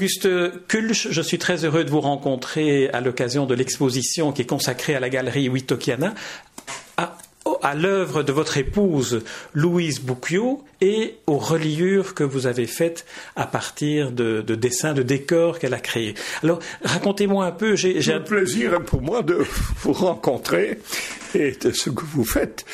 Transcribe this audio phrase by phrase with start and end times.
[0.00, 4.46] Auguste Kulch, je suis très heureux de vous rencontrer à l'occasion de l'exposition qui est
[4.46, 6.14] consacrée à la galerie Witokiana,
[7.62, 9.22] à, l'œuvre de votre épouse
[9.54, 13.04] Louise Boucchio et aux reliures que vous avez faites
[13.36, 16.14] à partir de, dessins, de décors qu'elle a créés.
[16.42, 17.76] Alors, racontez-moi un peu.
[17.76, 19.44] J'ai un plaisir pour moi de
[19.82, 20.78] vous rencontrer
[21.34, 22.64] et de ce que vous faites.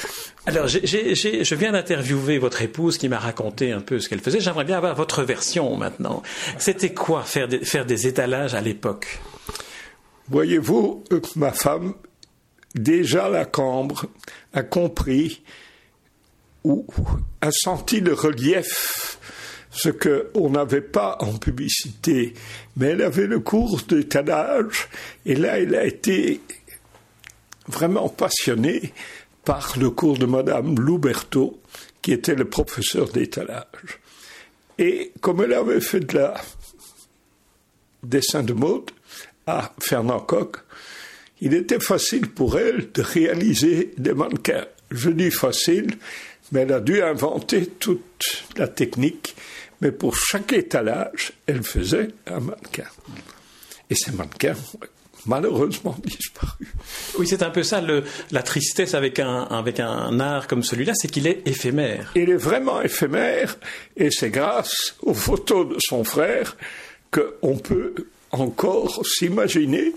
[0.46, 4.40] Alors, je viens d'interviewer votre épouse qui m'a raconté un peu ce qu'elle faisait.
[4.40, 6.22] J'aimerais bien avoir votre version maintenant.
[6.58, 9.18] C'était quoi faire des, faire des étalages à l'époque?
[10.28, 11.94] Voyez-vous, euh, ma femme,
[12.76, 14.06] déjà la cambre,
[14.52, 15.42] a compris
[16.64, 16.86] ou
[17.40, 19.18] a senti le relief,
[19.70, 22.34] ce qu'on n'avait pas en publicité.
[22.76, 24.88] Mais elle avait le cours d'étalage
[25.24, 26.40] et là, elle a été
[27.68, 28.92] vraiment passionnée
[29.44, 31.60] par le cours de Madame Louberto,
[32.02, 34.00] qui était le professeur d'étalage.
[34.78, 36.34] Et comme elle avait fait de la
[38.02, 38.90] dessin de mode
[39.46, 40.56] à Fernand Coq,
[41.40, 44.66] il était facile pour elle de réaliser des mannequins.
[44.90, 45.96] Je dis facile,
[46.52, 49.36] mais elle a dû inventer toute la technique.
[49.80, 52.86] Mais pour chaque étalage, elle faisait un mannequin.
[53.90, 54.56] Et ces mannequins
[55.26, 56.66] malheureusement disparu.
[57.18, 57.82] Oui, c'est un peu ça
[58.30, 62.12] la tristesse avec un, avec un art comme celui-là, c'est qu'il est éphémère.
[62.14, 63.58] Il est vraiment éphémère,
[63.96, 66.56] et c'est grâce aux photos de son frère
[67.10, 67.94] qu'on peut
[68.30, 69.92] encore s'imaginer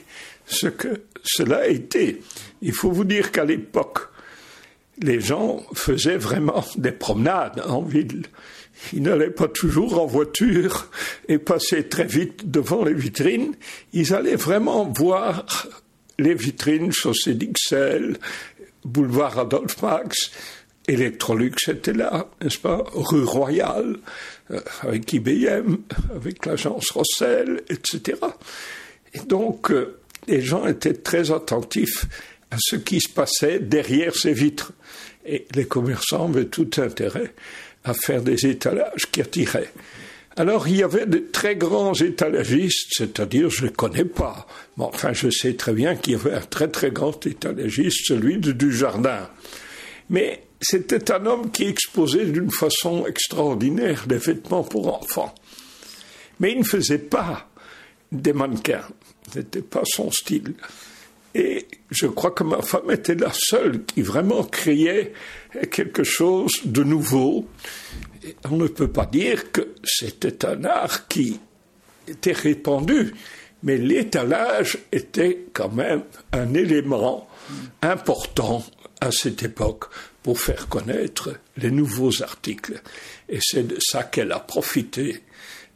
[0.50, 2.22] ce que cela a été.
[2.61, 4.00] Il faut vous dire qu'à l'époque,
[5.02, 8.23] les gens faisaient vraiment des promenades en ville.
[8.94, 10.89] Ils n'allaient pas toujours en voiture
[11.27, 13.55] et passaient très vite devant les vitrines.
[13.93, 15.67] Ils allaient vraiment voir
[16.17, 18.17] les vitrines chaussée d'Ixelles,
[18.83, 20.32] boulevard Adolphe Max,
[20.89, 23.98] Electrolux était là, n'est-ce pas, rue Royale,
[24.49, 25.77] euh, avec IBM,
[26.15, 28.17] avec l'agence Rossel, etc.
[29.14, 32.06] Et donc, euh, les gens étaient très attentifs
[32.52, 34.74] à ce qui se passait derrière ces vitres.
[35.26, 37.34] Et les commerçants avaient tout intérêt
[37.84, 39.72] à faire des étalages qui attiraient.
[40.36, 44.48] Alors il y avait de très grands étalagistes, c'est-à-dire je ne connais pas,
[44.78, 48.38] mais enfin je sais très bien qu'il y avait un très très grand étalagiste, celui
[48.38, 49.30] de Dujardin.
[50.10, 55.34] Mais c'était un homme qui exposait d'une façon extraordinaire des vêtements pour enfants.
[56.40, 57.50] Mais il ne faisait pas
[58.12, 58.88] des mannequins,
[59.36, 60.54] n'était pas son style.
[61.36, 65.14] Et je crois que ma femme était la seule qui vraiment créait
[65.72, 67.48] quelque chose de nouveau.
[68.50, 71.39] on ne peut pas dire que c'était un art qui
[72.08, 73.14] était répandu,
[73.62, 77.28] mais l'étalage était quand même un élément
[77.82, 78.64] important
[79.02, 79.86] à cette époque
[80.23, 82.82] pour faire connaître les nouveaux articles.
[83.30, 85.23] Et c'est de ça qu'elle a profité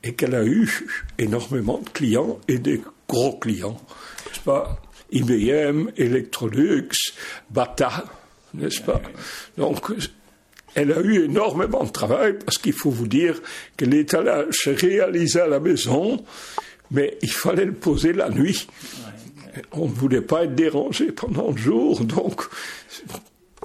[0.03, 0.69] et qu'elle a eu
[1.17, 2.81] énormément de clients et des
[3.13, 3.79] gros clients.
[4.43, 4.77] pas?
[5.11, 6.89] IBM, Electrolux,
[7.51, 8.05] Bata,
[8.53, 9.01] n'est-ce pas?
[9.57, 9.91] Donc,
[10.73, 13.39] elle a eu énormément de travail parce qu'il faut vous dire
[13.77, 16.23] que l'étalage se réalisait à la maison,
[16.89, 18.67] mais il fallait le poser la nuit.
[19.71, 22.41] On ne voulait pas être dérangé pendant le jour, donc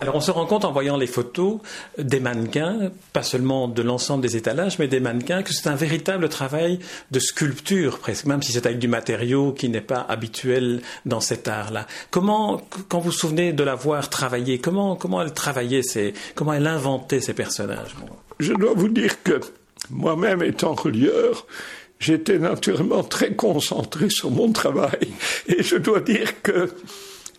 [0.00, 1.58] alors on se rend compte en voyant les photos
[1.98, 6.28] des mannequins, pas seulement de l'ensemble des étalages, mais des mannequins, que c'est un véritable
[6.28, 6.78] travail
[7.10, 11.48] de sculpture presque, même si c'est avec du matériau qui n'est pas habituel dans cet
[11.48, 11.86] art-là.
[12.10, 16.52] Comment, quand vous vous souvenez de la voir travailler, comment, comment elle travaillait, ces, comment
[16.52, 17.94] elle inventait ces personnages
[18.38, 19.40] Je dois vous dire que
[19.90, 21.46] moi-même étant relieur,
[21.98, 25.08] j'étais naturellement très concentré sur mon travail
[25.46, 26.70] et je dois dire que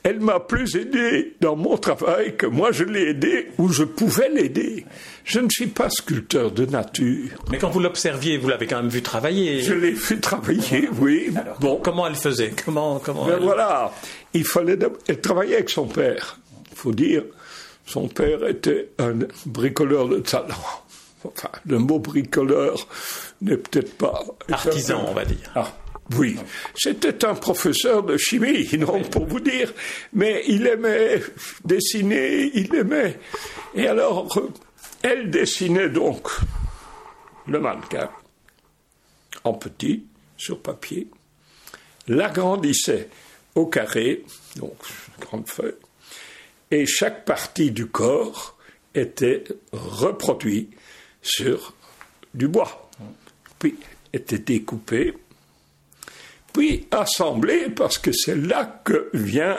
[0.04, 4.30] elle m'a plus aidé dans mon travail que moi je l'ai aidé ou je pouvais
[4.30, 4.86] l'aider.
[5.26, 7.30] Je ne suis pas sculpteur de nature.
[7.52, 9.62] Mais quand vous l'observiez, vous l'avez quand même vu travailler.
[9.62, 11.32] Je l'ai vu travailler, oui.
[11.60, 12.54] bon, comment elle faisait?
[12.66, 13.94] Comment, comment ben voilà,
[14.34, 14.78] il fallait.
[15.08, 16.40] Elle travaillait avec son père.
[16.72, 17.24] Il faut dire,
[17.86, 19.14] son père était un
[19.46, 20.56] bricoleur de talent.
[21.26, 22.88] Enfin, le mot bricoleur
[23.42, 25.52] n'est peut-être pas artisan, on va dire.
[25.56, 25.68] Ah.
[26.18, 26.38] Oui,
[26.76, 29.72] c'était un professeur de chimie, non, pour vous dire,
[30.14, 31.22] mais il aimait
[31.64, 33.20] dessiner, il aimait.
[33.76, 34.42] Et alors,
[35.04, 36.28] elle dessinait donc
[37.48, 38.10] le mannequin
[39.44, 41.08] en petit, sur papier,
[42.08, 43.10] l'agrandissait
[43.56, 44.24] au carré,
[44.56, 44.76] donc
[45.20, 45.76] grande feuille,
[46.72, 48.58] et chaque partie du corps
[48.96, 50.72] était reproduite
[51.22, 51.76] sur
[52.34, 52.90] du bois,
[53.60, 53.76] puis
[54.12, 55.14] était découpée
[56.54, 59.58] puis assembler, parce que c'est là que vient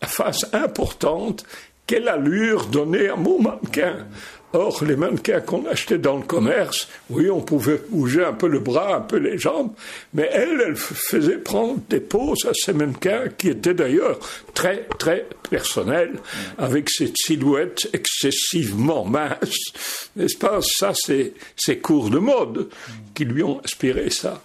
[0.00, 1.44] la phase importante,
[1.86, 4.06] quelle allure donner à mon mannequin.
[4.52, 8.60] Or, les mannequins qu'on achetait dans le commerce, oui, on pouvait bouger un peu le
[8.60, 9.72] bras, un peu les jambes,
[10.12, 14.16] mais elle, elle faisait prendre des poses à ces mannequins qui étaient d'ailleurs
[14.54, 16.20] très, très personnels,
[16.56, 19.72] avec cette silhouette excessivement mince.
[20.14, 20.60] N'est-ce pas?
[20.62, 22.68] Ça, c'est ces cours de mode
[23.12, 24.40] qui lui ont inspiré ça.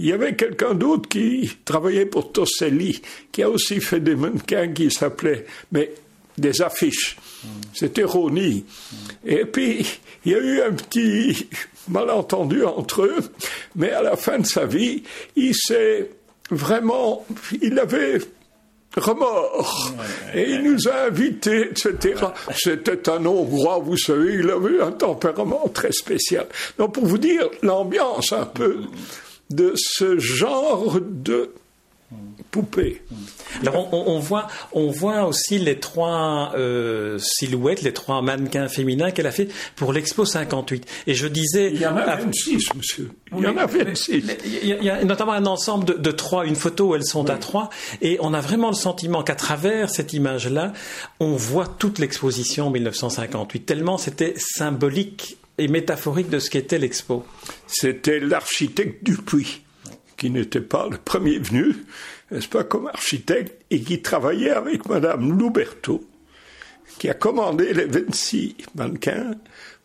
[0.00, 3.02] Il y avait quelqu'un d'autre qui travaillait pour Tosselli,
[3.32, 5.92] qui a aussi fait des mannequins qui s'appelaient, mais
[6.36, 7.16] des affiches.
[7.74, 8.64] C'était Roni.
[9.24, 9.84] Et puis,
[10.24, 11.48] il y a eu un petit
[11.88, 13.18] malentendu entre eux,
[13.74, 15.02] mais à la fin de sa vie,
[15.34, 16.10] il s'est
[16.50, 17.26] vraiment,
[17.60, 18.18] il avait
[18.96, 19.94] remords.
[20.34, 22.14] Et il nous a invités, etc.
[22.56, 26.46] C'était un Hongrois, vous savez, il avait un tempérament très spécial.
[26.78, 28.82] Donc, pour vous dire l'ambiance un peu
[29.50, 31.52] de ce genre de
[32.50, 33.02] poupée.
[33.60, 39.26] Alors on, voit, on voit aussi les trois euh, silhouettes, les trois mannequins féminins qu'elle
[39.26, 40.86] a fait pour l'Expo 58.
[41.06, 43.10] Et je disais, il y en a 26, monsieur.
[43.36, 44.24] Il y en a 26.
[44.44, 47.68] Il y a notamment un ensemble de, trois, une photo où elles sont à trois,
[48.00, 50.72] et on a vraiment le sentiment qu'à travers cette image-là,
[51.20, 53.66] on voit toute l'exposition 1958.
[53.66, 57.24] Tellement c'était symbolique et métaphorique de ce qu'était l'expo.
[57.66, 59.62] C'était l'architecte Dupuis
[60.18, 61.74] qui n'était pas le premier venu,
[62.30, 66.04] n'est-ce pas, comme architecte, et qui travaillait avec Madame Louberto,
[66.98, 69.36] qui a commandé les 26 mannequins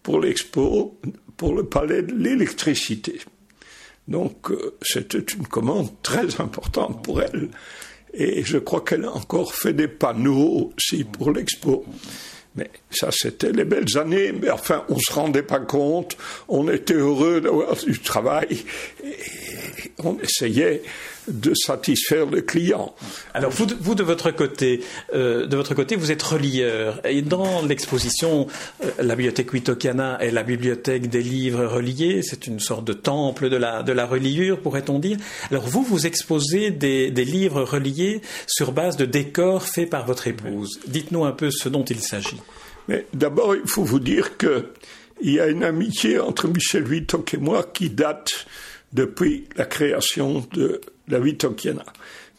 [0.01, 0.99] pour l'expo,
[1.37, 3.21] pour le palais de l'électricité.
[4.07, 7.49] Donc, euh, c'était une commande très importante pour elle.
[8.13, 11.85] Et je crois qu'elle a encore fait des panneaux aussi pour l'expo.
[12.55, 14.31] Mais ça, c'était les belles années.
[14.31, 16.17] Mais enfin, on se rendait pas compte.
[16.47, 18.63] On était heureux d'avoir du travail.
[20.03, 20.83] On essayait
[21.27, 22.95] de satisfaire le client.
[23.33, 24.81] Alors vous, vous de votre côté,
[25.13, 28.47] euh, de votre côté, vous êtes relieur et dans l'exposition,
[28.83, 32.21] euh, la bibliothèque Witokiana est la bibliothèque des livres reliés.
[32.23, 35.17] C'est une sorte de temple de la de la reliure, pourrait-on dire.
[35.51, 40.27] Alors vous, vous exposez des, des livres reliés sur base de décors faits par votre
[40.27, 40.79] épouse.
[40.87, 42.41] Dites-nous un peu ce dont il s'agit.
[42.87, 44.67] Mais d'abord, il faut vous dire que
[45.21, 48.45] il y a une amitié entre Michel Wittok et moi qui date
[48.91, 51.85] depuis la création de la Wittokiana,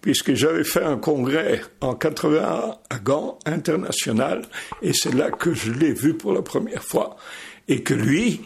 [0.01, 4.43] puisque j'avais fait un congrès en 81 à Gand international,
[4.83, 7.17] et c'est là que je l'ai vu pour la première fois,
[7.69, 8.41] et que lui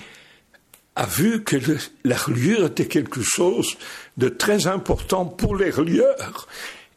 [0.96, 1.56] a vu que
[2.04, 3.76] la reliure était quelque chose
[4.16, 6.48] de très important pour les relieurs.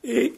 [0.03, 0.33] Et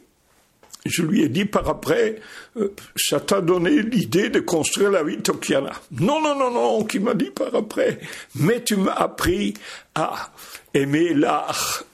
[0.86, 2.20] je lui ai dit par après,
[2.58, 5.72] euh, ça t'a donné l'idée de construire la Wittokiana.
[5.92, 8.00] Non, non, non, non, qui m'a dit par après,
[8.36, 9.54] mais tu m'as appris
[9.96, 10.32] à
[10.74, 11.86] aimer l'art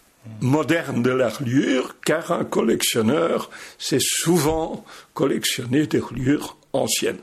[0.41, 7.19] moderne de la reliure, car un collectionneur sait souvent collectionner des reliures anciennes.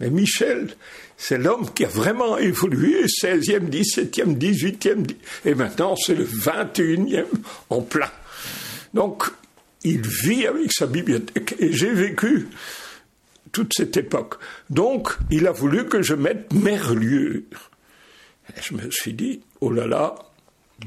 [0.00, 0.74] Mais Michel,
[1.16, 5.06] c'est l'homme qui a vraiment évolué, 16e, 17e, 18e,
[5.44, 7.26] et maintenant c'est le 21e
[7.70, 8.10] en plein.
[8.94, 9.24] Donc,
[9.84, 12.48] il vit avec sa bibliothèque, et j'ai vécu
[13.52, 14.34] toute cette époque.
[14.70, 17.42] Donc, il a voulu que je mette mes reliures.
[18.50, 20.14] Et je me suis dit, oh là là,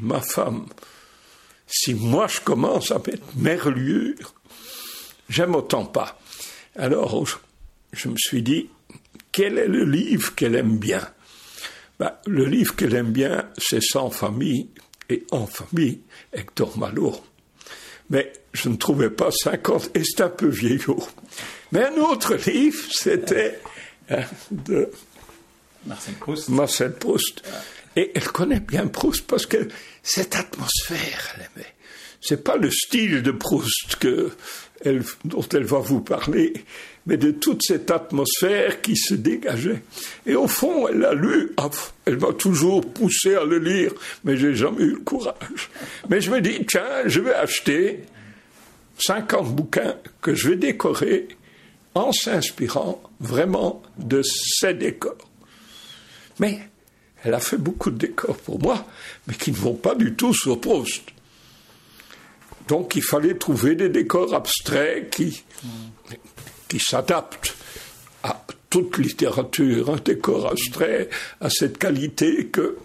[0.02, 0.66] ma femme,
[1.72, 4.34] si moi je commence à mettre merlure,
[5.30, 6.20] j'aime autant pas.
[6.76, 7.26] Alors
[7.94, 8.70] je me suis dit,
[9.32, 11.08] quel est le livre qu'elle aime bien?
[12.00, 14.70] Ben, Le livre qu'elle aime bien, c'est Sans famille
[15.10, 16.02] et En famille,
[16.34, 17.16] Hector Malot.
[18.10, 21.02] Mais je ne trouvais pas 50, et c'est un peu vieillot.
[21.72, 23.60] Mais un autre livre, c'était
[24.10, 24.92] hein, de
[25.86, 26.50] Marcel Proust.
[26.50, 27.44] Marcel Proust.
[27.96, 29.68] Et elle connaît bien Proust parce que
[30.04, 31.74] cette atmosphère, elle aimait.
[32.22, 33.98] C'est pas le style de Proust
[35.26, 36.54] dont elle va vous parler,
[37.06, 39.82] mais de toute cette atmosphère qui se dégageait.
[40.26, 41.70] Et au fond, elle a lu, ah,
[42.06, 43.92] elle m'a toujours poussé à le lire,
[44.24, 45.70] mais j'ai jamais eu le courage.
[46.10, 48.04] Mais je me dis, tiens, je vais acheter
[49.00, 51.28] 50 bouquins que je vais décorer
[51.96, 55.30] en s'inspirant vraiment de ces décors.
[56.40, 56.60] Mais
[57.24, 58.86] elle a fait beaucoup de décors pour moi,
[59.28, 61.04] mais qui ne vont pas du tout sur Proust.
[62.68, 65.44] Donc il fallait trouver des décors abstraits qui,
[66.68, 67.56] qui s'adaptent
[68.24, 71.10] à toute littérature, un décor abstrait
[71.42, 72.78] à cette qualité que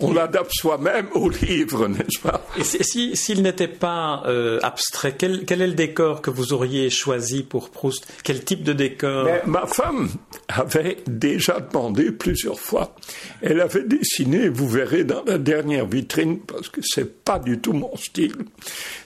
[0.00, 2.46] on l'adapte soi-même au livre, n'est-ce pas?
[2.58, 6.90] Et s'il si, n'était pas euh, abstrait, quel, quel, est le décor que vous auriez
[6.90, 8.06] choisi pour Proust?
[8.22, 9.28] Quel type de décor?
[9.46, 10.08] Ma femme
[10.48, 12.94] avait déjà demandé plusieurs fois.
[13.42, 17.72] Elle avait dessiné, vous verrez dans la dernière vitrine, parce que c'est pas du tout
[17.72, 18.36] mon style.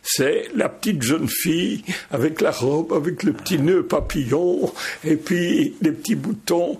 [0.02, 4.72] C'est la petite jeune fille avec la robe, avec le petit nœud papillon,
[5.04, 6.78] et puis les petits boutons.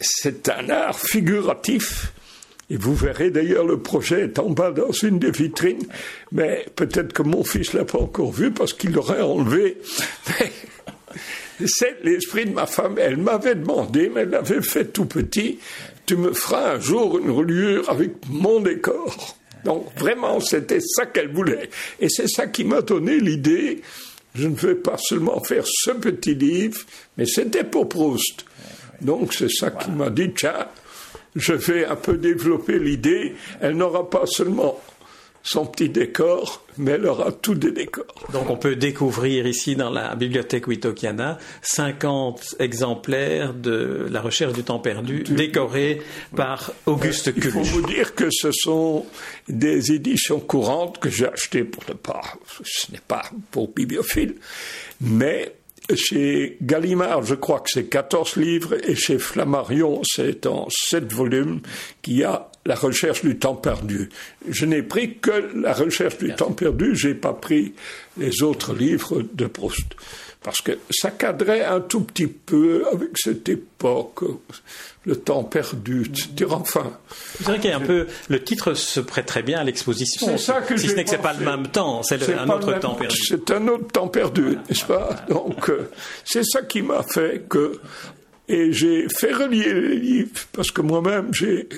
[0.00, 2.12] c'est un art figuratif.
[2.68, 5.86] Et vous verrez d'ailleurs le projet est en bas dans une des vitrines,
[6.32, 9.78] mais peut-être que mon fils l'a pas encore vu parce qu'il l'aurait enlevé.
[11.64, 12.96] c'est l'esprit de ma femme.
[12.98, 15.58] Elle m'avait demandé, mais elle l'avait fait tout petit.
[16.06, 19.36] Tu me feras un jour une reliure avec mon décor.
[19.64, 21.70] Donc vraiment, c'était ça qu'elle voulait.
[22.00, 23.82] Et c'est ça qui m'a donné l'idée.
[24.34, 26.80] Je ne veux pas seulement faire ce petit livre,
[27.16, 28.44] mais c'était pour Proust.
[29.00, 30.68] Donc c'est ça qui m'a dit, tiens,
[31.36, 34.80] je vais un peu développer l'idée, elle n'aura pas seulement
[35.46, 38.26] son petit décor, mais elle aura tous des décors.
[38.32, 44.64] Donc on peut découvrir ici dans la bibliothèque Witokiana 50 exemplaires de la recherche du
[44.64, 46.02] temps perdu décorés
[46.34, 47.44] par Auguste Culle.
[47.44, 49.06] Il faut vous dire que ce sont
[49.48, 52.22] des éditions courantes que j'ai achetées pour ne pas,
[52.64, 54.34] ce n'est pas pour bibliophile,
[55.00, 55.54] mais
[55.94, 61.60] chez Gallimard, je crois que c'est 14 livres, et chez Flammarion, c'est en 7 volumes
[62.02, 64.08] qu'il y a la recherche du temps perdu.
[64.48, 67.74] Je n'ai pris que la recherche du temps perdu, j'ai pas pris
[68.16, 69.94] les autres livres de Proust
[70.46, 74.20] parce que ça cadrait un tout petit peu avec cette époque,
[75.04, 76.52] le temps perdu, etc.
[76.52, 76.96] Enfin.
[77.38, 80.24] C'est vrai qu'il y a un peu, le titre se prête très bien à l'exposition.
[80.28, 82.78] C'est ça que Si ce n'est que c'est pas le même temps, c'est un autre
[82.78, 83.16] temps perdu.
[83.26, 85.16] C'est un autre temps perdu, n'est-ce pas?
[85.28, 85.90] Donc, euh,
[86.24, 87.80] c'est ça qui m'a fait que,
[88.46, 91.68] et j'ai fait relier les livres, parce que moi-même, j'ai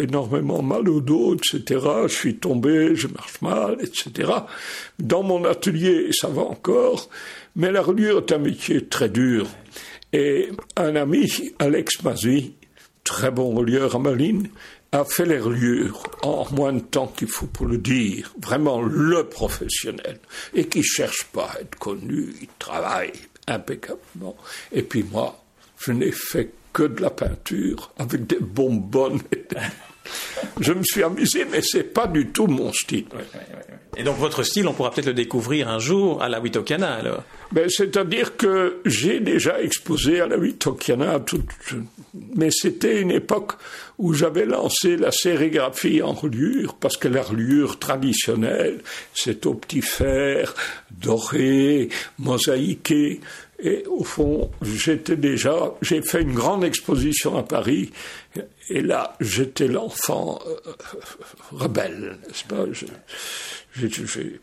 [0.00, 1.78] énormément mal au dos, etc.
[2.04, 4.32] Je suis tombé, je marche mal, etc.
[4.98, 7.10] Dans mon atelier, ça va encore,
[7.56, 9.46] mais la reliure est un métier très dur.
[10.12, 12.54] Et un ami, Alex Mazui,
[13.02, 14.48] très bon relieur à Malines,
[14.92, 18.32] a fait les reliures en moins de temps qu'il faut pour le dire.
[18.40, 20.20] Vraiment le professionnel.
[20.54, 23.12] Et qui cherche pas à être connu, il travaille
[23.48, 24.36] impeccablement.
[24.72, 25.42] Et puis moi,
[25.78, 29.20] je n'ai fait que de la peinture avec des bonbonnes.
[30.60, 33.06] Je me suis amusé, mais c'est pas du tout mon style.
[33.96, 37.22] Et donc votre style, on pourra peut-être le découvrir un jour à la Wittokiana alors
[37.52, 41.20] ben, C'est-à-dire que j'ai déjà exposé à la Wittokiana,
[42.34, 43.52] mais c'était une époque
[43.98, 48.80] où j'avais lancé la sérigraphie en reliure, parce que la reliure traditionnelle,
[49.14, 50.54] c'est au petit fer,
[50.90, 53.20] doré, mosaïqué.
[53.62, 57.92] Et au fond, j'étais déjà, j'ai fait une grande exposition à Paris,
[58.68, 60.56] et là, j'étais l'enfant euh,
[61.52, 62.64] rebelle, n'est-ce pas?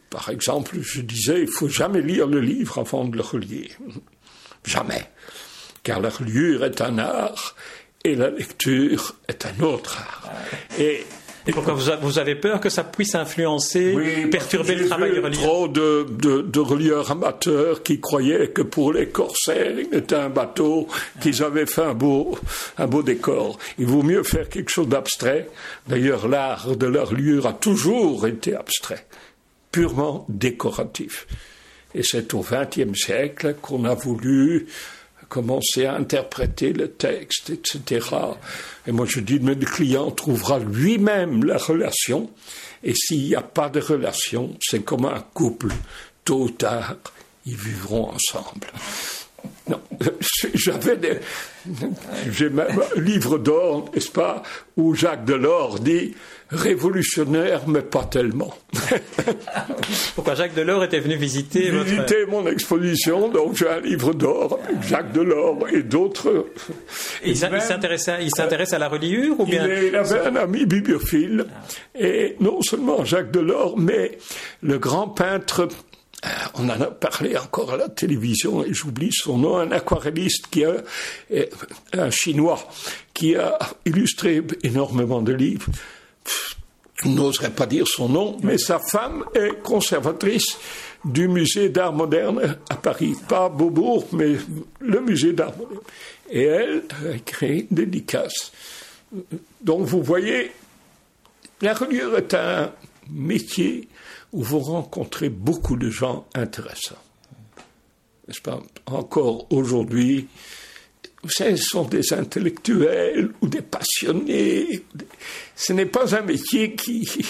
[0.09, 3.71] Par exemple, je disais, il faut jamais lire le livre avant de le relier.
[4.65, 5.09] Jamais.
[5.83, 7.55] Car la reliure est un art
[8.03, 10.31] et la lecture est un autre art.
[11.47, 13.95] Et pourquoi vous, avez peur que ça puisse influencer,
[14.29, 19.07] perturber le travail du relieur trop de, de, relieurs amateurs qui croyaient que pour les
[19.07, 20.87] corsaires, il était un bateau,
[21.19, 22.37] qu'ils avaient fait un beau,
[22.77, 23.57] un beau décor.
[23.79, 25.49] Il vaut mieux faire quelque chose d'abstrait.
[25.87, 29.07] D'ailleurs, l'art de la reliure a toujours été abstrait,
[29.71, 31.25] purement décoratif.
[31.95, 34.67] Et c'est au XXe siècle qu'on a voulu
[35.31, 38.05] commencer à interpréter le texte, etc.
[38.85, 42.29] Et moi je dis, mais le client trouvera lui-même la relation,
[42.83, 45.69] et s'il n'y a pas de relation, c'est comme un couple,
[46.25, 46.97] tôt ou tard,
[47.45, 48.67] ils vivront ensemble.
[49.71, 49.81] Non,
[50.53, 51.19] j'avais des,
[52.29, 54.43] j'ai même un livre d'or, n'est-ce pas,
[54.75, 56.13] où Jacques Delors dit
[56.49, 58.53] révolutionnaire, mais pas tellement.
[60.15, 64.83] Pourquoi Jacques Delors était venu visiter Visiter mon exposition, donc j'ai un livre d'or avec
[64.83, 66.47] Jacques Delors et d'autres.
[67.25, 71.45] Il s'intéresse à, il s'intéresse à la reliure ou bien il, avait un ami bibliophile
[71.97, 74.17] et non seulement Jacques Delors, mais
[74.61, 75.67] le grand peintre euh,
[76.55, 80.63] on en a parlé encore à la télévision et j'oublie son nom, un aquarelliste qui
[80.63, 80.75] a,
[81.33, 81.45] euh,
[81.93, 82.59] un chinois
[83.13, 85.67] qui a illustré énormément de livres.
[87.03, 90.57] Je n'oserais pas dire son nom, mais sa femme est conservatrice
[91.03, 93.15] du musée d'art moderne à Paris.
[93.27, 94.35] Pas Beaubourg, mais
[94.79, 95.81] le musée d'art moderne.
[96.29, 98.51] Et elle a créé une dédicace.
[99.61, 100.51] Donc vous voyez,
[101.61, 102.71] la reliure est un
[103.09, 103.87] métier
[104.31, 107.01] où vous rencontrez beaucoup de gens intéressants.
[108.27, 108.61] N'est-ce pas?
[108.85, 110.27] Encore aujourd'hui,
[111.23, 114.83] vous savez, ce sont des intellectuels ou des passionnés.
[115.55, 117.07] Ce n'est pas un métier qui.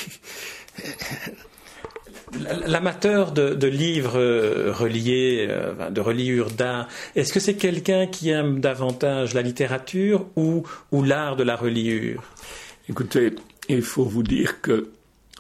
[2.65, 8.61] L'amateur de, livres euh, reliés, euh, de reliures d'art, est-ce que c'est quelqu'un qui aime
[8.61, 10.63] davantage la littérature ou,
[10.93, 12.23] ou l'art de la reliure?
[12.87, 13.35] Écoutez,
[13.67, 14.91] il faut vous dire que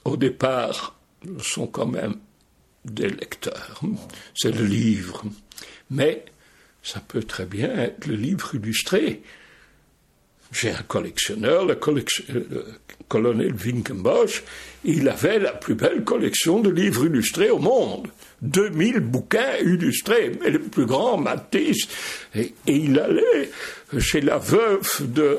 [0.05, 0.95] au départ,
[1.41, 2.15] sont quand même
[2.85, 3.81] des lecteurs.
[4.35, 5.23] C'est le livre.
[5.89, 6.25] Mais
[6.83, 9.21] ça peut très bien être le livre illustré.
[10.51, 11.75] J'ai un collectionneur, le,
[13.07, 14.43] colonel Winkenbosch,
[14.83, 18.07] il avait la plus belle collection de livres illustrés au monde.
[18.41, 21.87] 2000 bouquins illustrés, mais le plus grand, Matisse.
[22.35, 23.49] Et, il allait
[23.99, 25.37] chez la veuve de,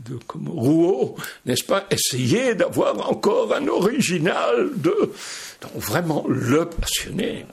[0.00, 5.12] de Rouault, n'est-ce pas, essayer d'avoir encore un original de.
[5.62, 7.46] Donc vraiment le passionné.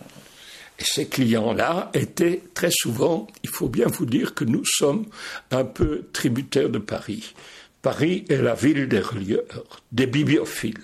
[0.79, 5.05] Et ces clients-là étaient très souvent, il faut bien vous dire que nous sommes
[5.51, 7.33] un peu tributaires de Paris.
[7.81, 10.83] Paris est la ville des relieurs, des bibliophiles.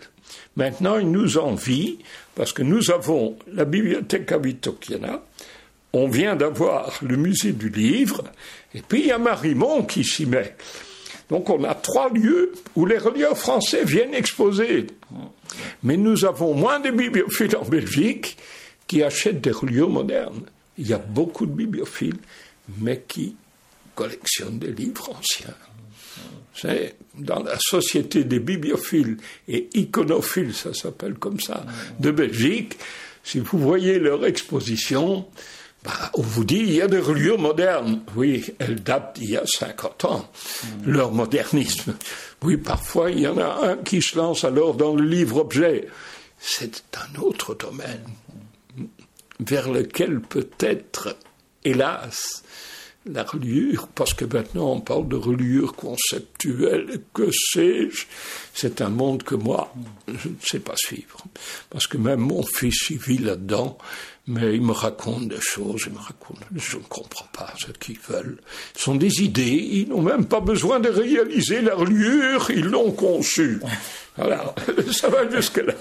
[0.55, 1.97] Maintenant, ils nous envient
[2.35, 5.21] parce que nous avons la bibliothèque Abitokiana,
[5.93, 8.23] on vient d'avoir le musée du livre,
[8.75, 10.55] et puis il y a Marimont qui s'y met.
[11.29, 14.87] Donc on a trois lieux où les relieurs français viennent exposer.
[15.83, 18.37] Mais nous avons moins de bibliophiles en Belgique
[18.87, 20.41] qui achètent des reliures modernes.
[20.77, 22.17] Il y a beaucoup de bibliophiles,
[22.79, 23.35] mais qui
[23.95, 25.55] collectionnent des livres anciens.
[26.55, 29.17] C'est dans la société des bibliophiles
[29.47, 31.65] et iconophiles, ça s'appelle comme ça,
[31.99, 32.77] de Belgique.
[33.23, 35.25] Si vous voyez leur exposition,
[35.83, 38.01] bah, on vous dit il y a des reliures modernes.
[38.15, 40.29] Oui, elles datent d'il y a 50 ans,
[40.85, 41.95] leur modernisme.
[42.41, 45.87] Oui, parfois il y en a un qui se lance alors dans le livre-objet.
[46.37, 48.03] C'est un autre domaine
[49.39, 51.15] vers lequel peut-être,
[51.63, 52.43] hélas,
[53.05, 58.05] la reliure, parce que maintenant on parle de reliure conceptuelle, que sais-je,
[58.53, 59.73] c'est un monde que moi,
[60.07, 61.23] je ne sais pas suivre.
[61.69, 63.77] Parce que même mon fils, il vit là-dedans,
[64.29, 67.97] mais il me raconte des choses, il me raconte, je ne comprends pas ce qu'ils
[68.07, 68.37] veulent.
[68.75, 72.91] Ce sont des idées, ils n'ont même pas besoin de réaliser la reliure, ils l'ont
[72.91, 73.59] conçue.
[74.17, 74.53] Voilà,
[74.91, 75.73] ça va jusque-là.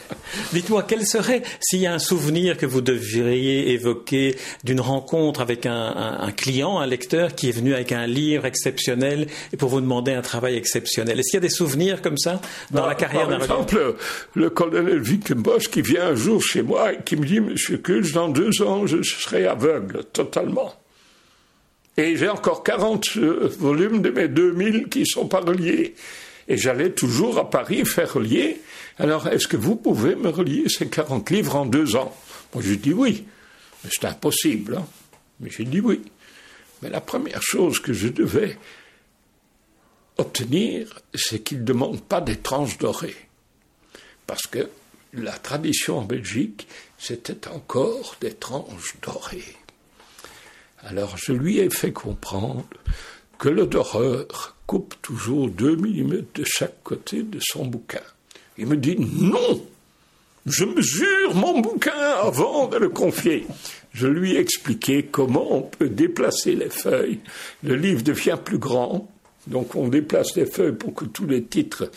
[0.53, 5.67] Dites-moi, quel serait, s'il y a un souvenir que vous devriez évoquer d'une rencontre avec
[5.67, 10.13] un, client, un lecteur qui est venu avec un livre exceptionnel et pour vous demander
[10.13, 11.19] un travail exceptionnel?
[11.19, 13.97] Est-ce qu'il y a des souvenirs comme ça dans la carrière d'un Par exemple,
[14.35, 18.13] le colonel Wickenbosch qui vient un jour chez moi et qui me dit, Monsieur Kulz,
[18.13, 20.75] dans deux ans, je serai aveugle, totalement.
[21.99, 25.97] Et j'ai encore 40 euh, volumes de mes 2000 qui sont pas reliés
[26.49, 28.61] et j'allais toujours à Paris faire relier.
[28.99, 32.17] Alors, est-ce que vous pouvez me relier ces 40 livres en deux ans?
[32.55, 33.27] Moi, j'ai dit oui.
[33.85, 34.77] Mais c'est impossible.
[34.79, 34.87] Hein.
[35.41, 36.01] Mais j'ai dit oui.
[36.83, 38.57] Mais la première chose que je devais
[40.17, 43.17] obtenir, c'est qu'il ne demande pas des tranches dorées.
[44.27, 44.71] Parce que
[45.13, 46.67] la tradition en Belgique,
[46.99, 49.57] c'était encore des tranches dorées.
[50.83, 52.67] Alors je lui ai fait comprendre
[53.39, 58.03] que le doreur coupe toujours deux millimètres de chaque côté de son bouquin.
[58.59, 59.67] Il me dit non,
[60.45, 63.47] je mesure mon bouquin avant de le confier.
[63.95, 67.21] Je lui ai expliqué comment on peut déplacer les feuilles.
[67.65, 69.11] Le livre devient plus grand,
[69.47, 71.91] donc on déplace les feuilles pour que tous les titres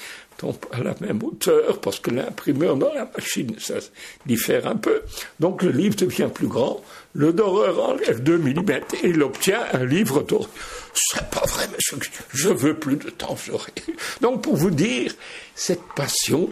[0.72, 3.76] à la même hauteur, parce que l'imprimeur dans la machine, ça
[4.26, 5.02] diffère un peu.
[5.40, 6.82] Donc le livre devient plus grand,
[7.14, 8.70] le doreur enlève 2 mm
[9.04, 10.48] et il obtient un livre doré.
[10.94, 11.98] C'est pas vrai, monsieur,
[12.34, 13.72] je veux plus de temps, j'aurai.
[14.22, 15.14] Donc pour vous dire,
[15.56, 16.52] cette passion,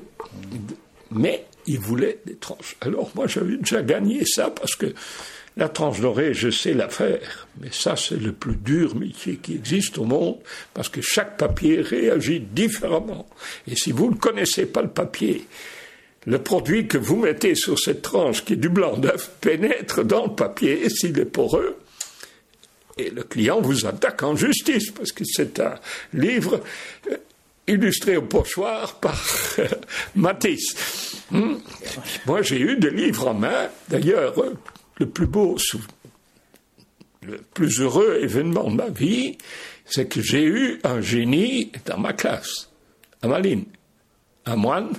[1.12, 2.76] mais il voulait des tranches.
[2.82, 4.94] Alors moi j'avais déjà gagné ça parce que
[5.60, 9.54] la tranche dorée, je sais la faire, mais ça c'est le plus dur métier qui
[9.54, 10.38] existe au monde
[10.74, 13.28] parce que chaque papier réagit différemment.
[13.68, 15.46] Et si vous ne connaissez pas le papier,
[16.26, 20.28] le produit que vous mettez sur cette tranche qui est du blanc d'œuf pénètre dans
[20.28, 21.78] le papier s'il est poreux,
[22.98, 25.76] et le client vous attaque en justice parce que c'est un
[26.14, 26.62] livre
[27.10, 27.18] euh,
[27.68, 29.22] illustré au pochoir par
[29.60, 29.68] euh,
[30.16, 31.22] Matisse.
[31.32, 31.56] Hmm.
[32.26, 33.70] Moi, j'ai eu des livres en main.
[33.88, 34.34] D'ailleurs,
[35.00, 35.58] le plus beau,
[37.24, 39.38] le plus heureux événement de ma vie,
[39.86, 42.70] c'est que j'ai eu un génie dans ma classe,
[43.22, 43.66] à Malines,
[44.46, 44.92] un moine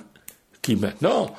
[0.63, 1.35] qui maintenant,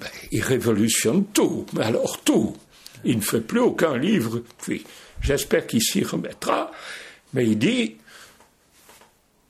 [0.00, 2.56] ben, il révolutionne tout, mais alors tout.
[3.04, 4.84] Il ne fait plus aucun livre, puis
[5.24, 6.70] J'espère qu'il s'y remettra.
[7.32, 7.96] Mais il dit,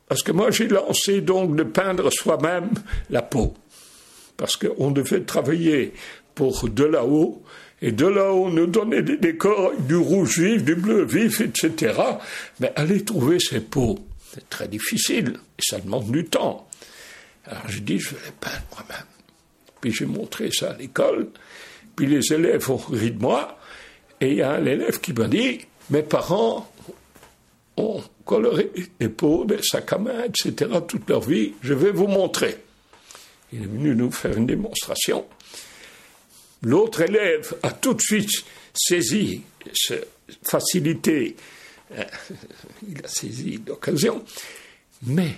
[0.09, 2.71] parce que moi j'ai lancé donc de peindre soi-même
[3.11, 3.55] la peau.
[4.37, 5.93] Parce qu'on devait travailler
[6.35, 7.43] pour de là-haut,
[7.83, 12.01] et de là-haut on nous donnait des décors, du rouge vif, du bleu vif, etc.
[12.61, 13.99] Mais aller trouver ces peaux,
[14.33, 16.69] c'est très difficile, ça demande du temps.
[17.47, 19.07] Alors j'ai dit, je vais les peindre moi-même.
[19.81, 21.29] Puis j'ai montré ça à l'école,
[21.95, 23.59] puis les élèves ont ri de moi,
[24.21, 25.61] et il y a un élève qui m'a dit
[25.91, 26.71] Mes parents
[27.77, 31.53] ont coloré les peaux, des sacs à main, etc., toute leur vie.
[31.63, 32.57] Je vais vous montrer.
[33.53, 35.27] Il est venu nous faire une démonstration.
[36.65, 40.09] L'autre élève a tout de suite saisi cette
[40.43, 41.37] facilité.
[41.93, 42.03] Euh,
[42.89, 44.25] il a saisi l'occasion.
[45.03, 45.35] Mais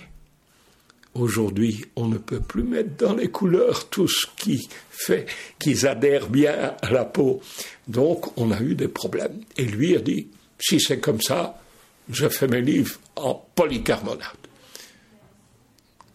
[1.13, 5.25] aujourd'hui, on ne peut plus mettre dans les couleurs tout ce qui fait
[5.59, 7.41] qu'ils adhèrent bien à la peau.
[7.87, 9.41] Donc, on a eu des problèmes.
[9.57, 10.27] Et lui a dit,
[10.59, 11.59] si c'est comme ça,
[12.09, 14.46] je fais mes livres en polycarbonate.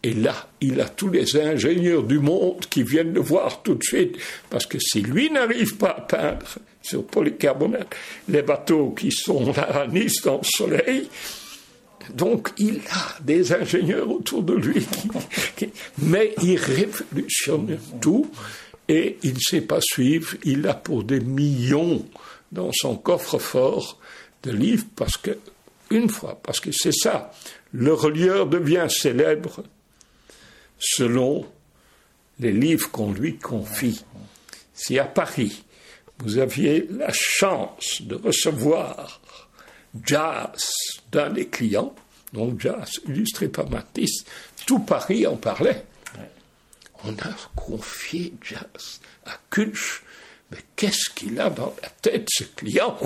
[0.03, 3.85] Et là, il a tous les ingénieurs du monde qui viennent le voir tout de
[3.85, 4.17] suite,
[4.51, 7.95] parce que si lui n'arrive pas à peindre sur polycarbonate
[8.29, 11.09] les bateaux qui sont là à Nice dans le soleil,
[12.15, 14.85] donc il a des ingénieurs autour de lui,
[15.99, 18.29] mais il révolutionne tout
[18.89, 20.35] et il ne sait pas suivre.
[20.43, 22.05] Il a pour des millions
[22.51, 23.99] dans son coffre-fort
[24.43, 25.39] de livres parce que,
[25.91, 27.31] une fois, parce que c'est ça,
[27.73, 29.63] le relieur devient célèbre
[30.83, 31.47] selon
[32.41, 34.05] les livres qu'on lui confie.
[34.75, 35.65] Si à Paris,
[36.19, 39.21] vous aviez la chance de recevoir
[40.05, 40.61] Jazz
[41.13, 41.95] d'un des clients,
[42.33, 44.25] donc Jazz illustré par Matisse,
[44.67, 45.85] tout Paris en parlait.
[47.05, 50.03] On a confié Jazz à Kulch,
[50.51, 52.99] mais qu'est-ce qu'il a dans la tête, ce client?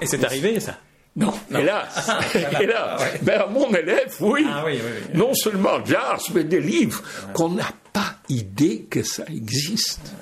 [0.00, 0.78] Et c'est arrivé, ça?
[1.14, 2.10] Non, hélas,
[2.60, 3.00] hélas.
[3.00, 4.46] Ah, Mais à mon élève, oui.
[4.48, 7.02] Ah, oui, oui, Non seulement jazz, mais des livres
[7.34, 10.12] qu'on n'a pas idée que ça existe.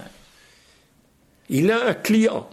[1.48, 2.48] Il a un client.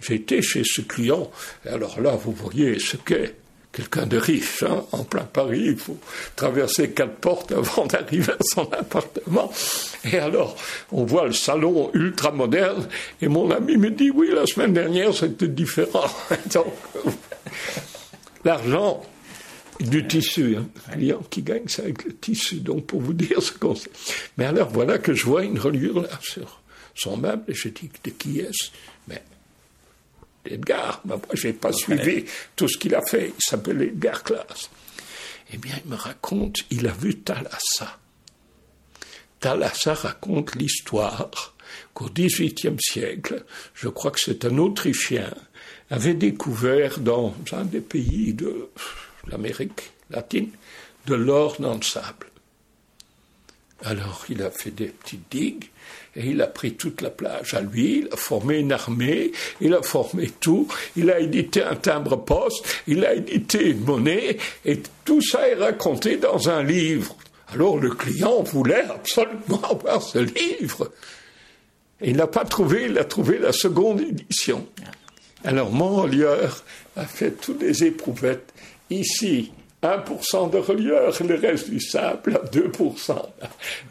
[0.00, 1.30] J'étais chez ce client.
[1.66, 3.34] alors là, vous voyez ce qu'est
[3.72, 5.62] quelqu'un de riche, hein, en plein Paris.
[5.66, 5.98] Il faut
[6.36, 9.52] traverser quatre portes avant d'arriver à son appartement.
[10.04, 10.56] Et alors,
[10.92, 12.88] on voit le salon ultra moderne.
[13.20, 16.06] Et mon ami me dit, oui, la semaine dernière, c'était différent.
[16.52, 16.72] Donc,
[18.44, 19.04] L'argent
[19.80, 20.68] du tissu, hein.
[20.92, 22.56] client qui gagne ça avec le tissu.
[22.56, 23.90] Donc pour vous dire ce qu'on sait.
[24.36, 26.60] Mais alors voilà que je vois une reliure là sur
[26.94, 28.70] son meuble et je dis de qui est-ce?
[29.06, 29.22] Mais
[30.44, 32.24] Edgar, moi je n'ai pas suivi
[32.56, 33.32] tout ce qu'il a fait.
[33.38, 34.70] Il s'appelle Edgar Class.
[35.52, 37.98] Eh bien il me raconte, il a vu Thalassa.
[39.40, 41.54] Thalassa raconte l'histoire
[41.94, 45.32] qu'au XVIIIe siècle, je crois que c'est un Autrichien
[45.90, 48.68] avait découvert dans un des pays de
[49.28, 50.50] l'Amérique latine
[51.06, 52.26] de l'or dans le sable.
[53.84, 55.70] Alors il a fait des petites digues
[56.16, 59.72] et il a pris toute la plage à lui, il a formé une armée, il
[59.72, 65.22] a formé tout, il a édité un timbre-poste, il a édité une monnaie et tout
[65.22, 67.16] ça est raconté dans un livre.
[67.52, 70.90] Alors le client voulait absolument avoir ce livre.
[72.00, 74.66] Il n'a pas trouvé, il a trouvé la seconde édition.
[75.44, 76.64] Alors mon relieur
[76.96, 78.52] a fait toutes les éprouvettes.
[78.90, 83.16] Ici, 1% de relieur, le reste du sable à 2%,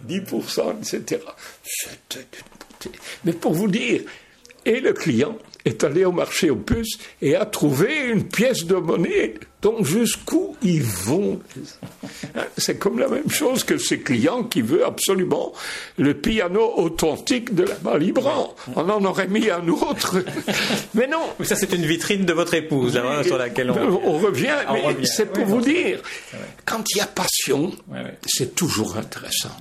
[0.07, 1.21] 10%, etc.
[1.63, 2.99] C'était une beauté.
[3.23, 4.01] Mais pour vous dire,
[4.65, 8.75] et le client est allé au marché aux puces et a trouvé une pièce de
[8.75, 11.39] monnaie donc jusqu'où ils vont
[12.35, 15.51] hein, C'est comme la même chose que ces clients qui veut absolument
[15.97, 18.53] le piano authentique de la Malibran.
[18.75, 20.23] On en aurait mis un autre.
[20.93, 21.23] Mais non.
[21.39, 24.55] Mais ça c'est une vitrine de votre épouse hein, sur laquelle on, on revient.
[24.71, 26.01] mais c'est pour vous dire,
[26.65, 27.71] quand il y a passion,
[28.27, 29.55] c'est toujours intéressant.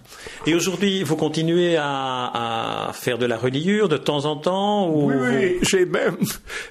[0.47, 5.11] Et aujourd'hui, vous continuez à, à, faire de la reliure de temps en temps ou...
[5.11, 5.59] Oui, oui.
[5.63, 6.17] j'ai même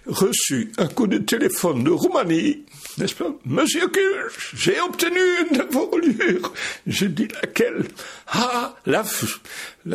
[0.05, 2.65] reçu un coup de téléphone de Roumanie
[2.97, 3.14] n'est-ce
[3.45, 6.53] Monsieur Kirsch, j'ai obtenu une de vos reliures.
[6.87, 7.85] Je dis laquelle?
[8.27, 9.03] Ah, la,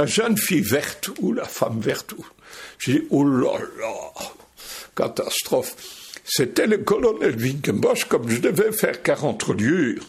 [0.06, 2.14] jeune fille verte ou la femme verte.
[2.78, 4.30] J'ai dit, oh là là,
[4.96, 5.76] catastrophe.
[6.24, 10.04] C'était le colonel Winkenbosch, comme je devais faire 40 reliures.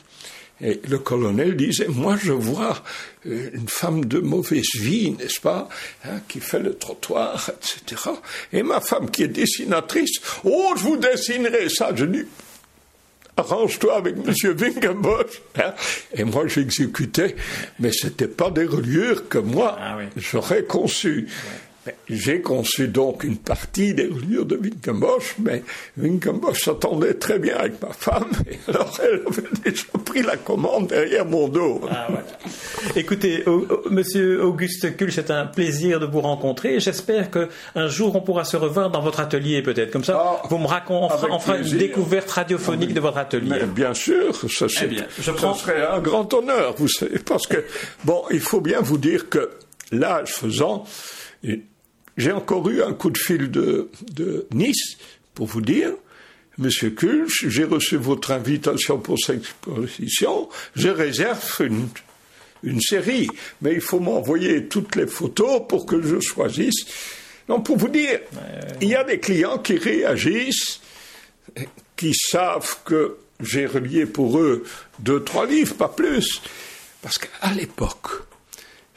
[0.63, 2.83] Et le colonel disait, moi je vois
[3.25, 5.67] euh, une femme de mauvaise vie, n'est-ce pas,
[6.05, 8.11] hein, qui fait le trottoir, etc.
[8.53, 11.89] Et ma femme qui est dessinatrice, oh, je vous dessinerai ça.
[11.95, 12.25] Je dis,
[13.37, 14.33] arrange-toi avec M.
[14.57, 15.41] Wingenbosch.
[15.57, 15.73] Hein.
[16.13, 17.35] Et moi, j'exécutais,
[17.79, 21.27] mais ce n'était pas des reliures que moi, ah j'aurais conçues.
[22.07, 25.63] J'ai conçu donc une partie des reliures de Winkenbosch, mais
[25.97, 30.87] Winkenbosch s'entendait très bien avec ma femme, et alors elle avait déjà pris la commande
[30.87, 31.81] derrière mon dos.
[31.89, 32.07] Ah,
[32.95, 33.43] Écoutez,
[33.89, 36.79] monsieur Auguste Kuhl, c'est un plaisir de vous rencontrer.
[36.79, 39.91] J'espère qu'un jour on pourra se revoir dans votre atelier, peut-être.
[39.91, 43.61] Comme ça, ah, vous me racontez, enfin une découverte radiophonique de votre atelier.
[43.65, 45.55] bien sûr, ça, eh bien, je prends...
[45.55, 47.63] serait un grand honneur, vous savez, parce que,
[48.03, 49.49] bon, il faut bien vous dire que
[49.91, 50.85] l'âge faisant,
[52.21, 53.89] j'ai encore eu un coup de fil de,
[54.53, 54.97] Nice
[55.33, 55.91] pour vous dire,
[56.57, 61.87] Monsieur Kulch, j'ai reçu votre invitation pour cette exposition, je réserve une,
[62.61, 63.27] une série,
[63.61, 66.85] mais il faut m'envoyer toutes les photos pour que je choisisse.
[67.47, 68.19] Donc pour vous dire,
[68.81, 70.79] il y a des clients qui réagissent,
[71.95, 74.63] qui savent que j'ai relié pour eux
[74.99, 76.41] deux, trois livres, pas plus.
[77.01, 78.21] Parce qu'à l'époque,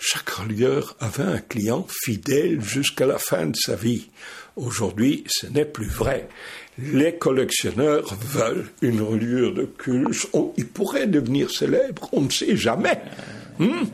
[0.07, 4.11] chaque relieur avait un client fidèle jusqu'à la fin de sa vie.
[4.55, 6.29] Aujourd'hui, ce n'est plus vrai.
[6.77, 10.27] Les collectionneurs veulent une reliure de Kulch.
[10.59, 13.01] il pourrait devenir célèbre, on ne sait jamais.
[13.59, 13.85] Hmm?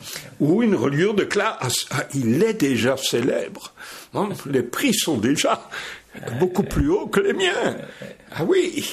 [0.40, 1.86] Ou une reliure de classe.
[1.92, 3.72] Ah, il est déjà célèbre.
[4.46, 5.68] Les prix sont déjà
[6.40, 7.76] beaucoup plus hauts que les miens.
[8.32, 8.84] Ah oui,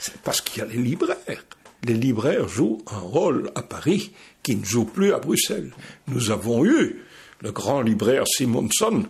[0.00, 1.44] c'est parce qu'il y a les libraires.
[1.84, 4.12] Les libraires jouent un rôle à Paris
[4.42, 5.72] qui ne joue plus à Bruxelles.
[6.08, 7.02] Nous avons eu
[7.40, 9.04] le grand libraire Simonson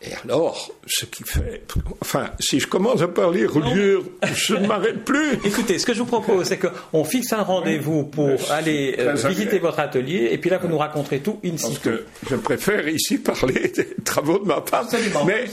[0.00, 1.62] et alors, ce qui fait.
[2.00, 5.32] Enfin, si je commence à parler reliure, je ne m'arrête plus.
[5.44, 9.58] Écoutez, ce que je vous propose, c'est qu'on fixe un rendez-vous pour aller euh, visiter
[9.58, 11.70] votre atelier, et puis là, vous nous raconterez tout in situ.
[11.72, 14.86] Parce que je préfère ici parler des travaux de ma femme.
[15.26, 15.46] Mais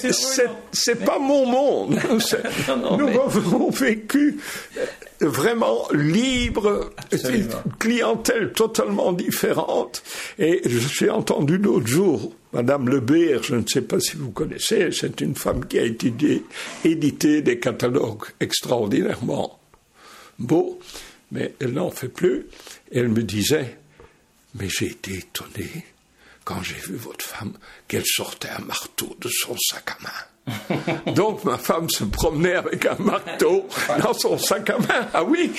[0.71, 1.99] c'est pas mon monde.
[2.99, 4.38] nous avons vécu
[5.21, 7.47] vraiment libre, une
[7.80, 10.04] clientèle totalement différente.
[10.39, 15.19] Et j'ai entendu l'autre jour Madame Lebert, je ne sais pas si vous connaissez, c'est
[15.19, 16.43] une femme qui a étudié,
[16.86, 19.60] édité des catalogues extraordinairement
[20.39, 20.80] beaux,
[21.32, 22.47] mais elle n'en fait plus.
[22.93, 23.78] Elle me disait,
[24.58, 25.84] mais j'ai été étonné
[26.45, 27.53] quand j'ai vu votre femme
[27.88, 30.12] qu'elle sortait un marteau de son sac à main.
[31.13, 33.67] Donc ma femme se promenait avec un marteau
[34.01, 35.08] dans son sac à main.
[35.13, 35.51] Ah oui,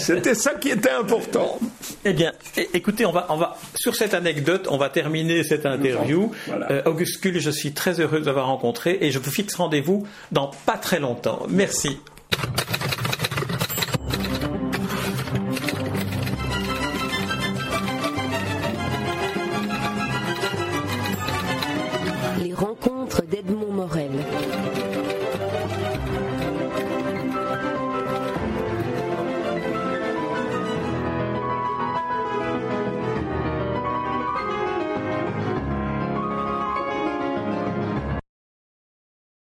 [0.00, 1.58] c'était ça qui était important.
[2.04, 2.32] Eh bien,
[2.72, 6.30] écoutez, on va, on va sur cette anecdote, on va terminer cette interview.
[6.48, 9.56] Euh, Auguste Kuhl, je suis très heureux de vous avoir rencontré et je vous fixe
[9.56, 11.46] rendez-vous dans pas très longtemps.
[11.48, 11.98] Merci.